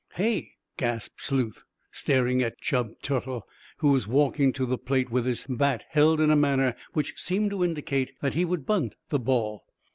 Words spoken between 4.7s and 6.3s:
plate with his bat held